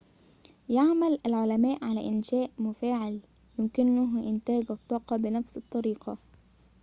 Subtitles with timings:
[0.69, 3.19] يعمل العلماء على إنشاءِ مفاعلٍ
[3.59, 6.17] يمكنه إنتاج الطاقة بنفس الطريقة